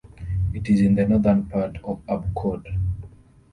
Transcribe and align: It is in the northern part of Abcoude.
It 0.51 0.67
is 0.67 0.81
in 0.81 0.95
the 0.95 1.07
northern 1.07 1.45
part 1.45 1.77
of 1.83 2.03
Abcoude. 2.07 2.65